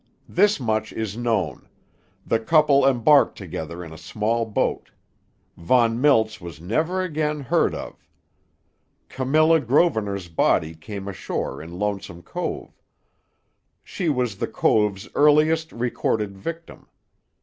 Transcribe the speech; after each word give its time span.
This 0.27 0.59
much 0.59 0.91
is 0.91 1.15
known: 1.15 1.69
The 2.25 2.39
couple 2.39 2.87
embarked 2.87 3.37
together 3.37 3.83
in 3.83 3.93
a 3.93 3.99
small 3.99 4.47
boat. 4.47 4.89
Von 5.57 6.01
Miltz 6.01 6.41
was 6.41 6.59
never 6.59 7.03
again 7.03 7.39
heard 7.41 7.75
of. 7.75 8.03
Camilla 9.09 9.59
Grosvenor's 9.59 10.27
body 10.27 10.73
came 10.73 11.07
ashore 11.07 11.61
in 11.61 11.77
Lonesome 11.77 12.23
Cove. 12.23 12.73
She 13.83 14.09
was 14.09 14.37
the 14.37 14.47
Cove's 14.47 15.07
earliest 15.13 15.71
recorded 15.71 16.35
victim. 16.35 16.87